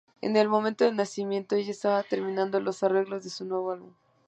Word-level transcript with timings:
En 0.19 0.35
el 0.35 0.49
momento 0.49 0.83
del 0.83 0.95
nacimiento 0.95 1.55
ella 1.55 1.69
estaba 1.69 2.01
terminando 2.01 2.59
los 2.59 2.81
arreglos 2.81 3.23
de 3.23 3.29
su 3.29 3.45
nuevo 3.45 3.69
álbum. 3.69 3.91